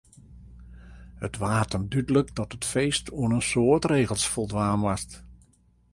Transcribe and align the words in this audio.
It 1.27 1.35
waard 1.41 1.71
him 1.75 1.85
dúdlik 1.91 2.29
dat 2.39 2.53
it 2.57 2.69
feest 2.73 3.05
oan 3.19 3.35
in 3.37 3.47
soad 3.51 3.83
regels 3.93 4.25
foldwaan 4.33 4.81
moast. 4.83 5.11